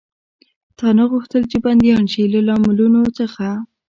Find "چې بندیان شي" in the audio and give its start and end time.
1.51-2.23